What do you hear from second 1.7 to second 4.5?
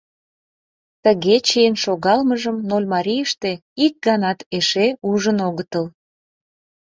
шогалмыжым Нольмарийыште ик ганат